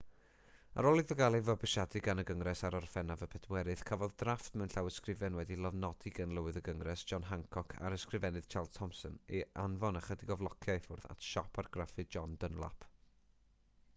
[0.81, 4.73] ar ôl iddo gael ei fabwysiadu gan y gyngres ar orffennaf 4 cafodd drafft mewn
[4.75, 10.01] llawysgrifen wedi'i lofnodi gan lywydd y gyngres john hancock a'r ysgrifennydd charles thomson ei anfon
[10.01, 12.89] ychydig o flociau i ffwrdd at siop argraffu john dunlap